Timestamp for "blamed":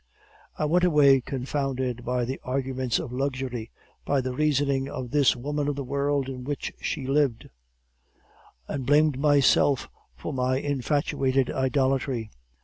8.83-9.19